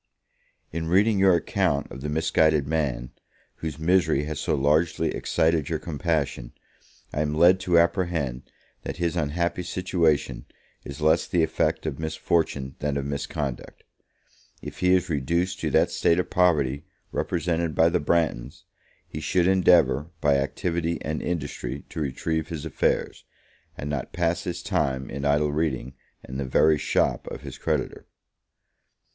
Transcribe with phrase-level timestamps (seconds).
[0.71, 3.11] In reading your account of the misguided man,
[3.57, 6.53] whose misery has so largely excited your compassion,
[7.13, 8.49] I am led to apprehend
[8.81, 10.47] that his unhappy situation
[10.83, 13.83] is less the effect of misfortune than of misconduct.
[14.59, 18.63] If he is reduced to that state of poverty represented by the Branghtons,
[19.07, 23.23] he should endeavour, by activity and industry, to retrieve his affairs,
[23.77, 25.93] and not pass his time in idle reading
[26.27, 28.07] in the very shop of his creditor.